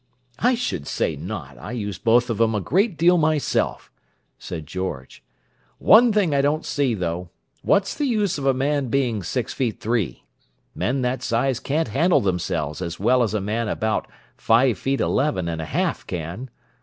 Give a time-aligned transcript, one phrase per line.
[0.39, 1.59] "I should say not!
[1.59, 3.91] I use both of 'em a great deal myself,"
[4.39, 5.21] said George.
[5.77, 7.29] "One thing I don't see though:
[7.61, 10.23] What's the use of a man being six feet three?
[10.73, 15.47] Men that size can't handle themselves as well as a man about five feet eleven
[15.47, 16.49] and a half can.